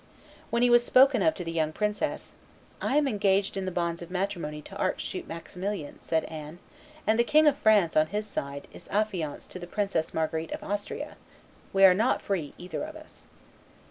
When 0.49 0.63
he 0.63 0.69
was 0.71 0.83
spoken 0.83 1.21
of 1.21 1.35
to 1.35 1.43
the 1.43 1.51
young 1.51 1.71
princess, 1.71 2.31
"I 2.81 2.97
am 2.97 3.07
engaged 3.07 3.55
in 3.55 3.65
the 3.65 3.71
bonds 3.71 4.01
of 4.01 4.09
matrimony 4.09 4.63
to 4.63 4.75
Archduke 4.75 5.27
Maximilian," 5.27 5.99
said 5.99 6.23
Anne: 6.23 6.57
"and 7.05 7.19
the 7.19 7.23
King 7.23 7.45
of 7.45 7.55
France, 7.55 7.95
on 7.95 8.07
his 8.07 8.25
side, 8.25 8.67
is 8.73 8.87
affianced 8.87 9.51
to 9.51 9.59
the 9.59 9.67
Princess 9.67 10.11
Marguerite 10.11 10.53
of 10.53 10.63
Austria; 10.63 11.17
we 11.71 11.85
are 11.85 11.93
not 11.93 12.19
free, 12.19 12.55
either 12.57 12.83
of 12.83 12.95
us." 12.95 13.25